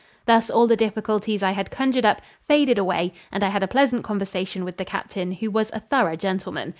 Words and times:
Thus 0.25 0.49
all 0.49 0.65
the 0.65 0.75
difficulties 0.75 1.43
I 1.43 1.51
had 1.51 1.69
conjured 1.69 2.05
up 2.05 2.23
faded 2.47 2.79
away 2.79 3.13
and 3.31 3.43
I 3.43 3.49
had 3.49 3.61
a 3.61 3.67
pleasant 3.67 4.03
conversation 4.03 4.65
with 4.65 4.77
the 4.77 4.83
captain, 4.83 5.31
who 5.31 5.51
was 5.51 5.69
a 5.73 5.79
thorough 5.79 6.15
gentleman. 6.15 6.69